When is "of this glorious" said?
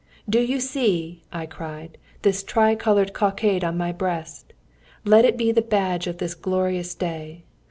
6.07-6.95